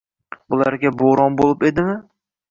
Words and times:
Bularga 0.53 0.91
bo‘ron 1.01 1.37
bo‘lib 1.41 1.61
edimi? 1.71 1.93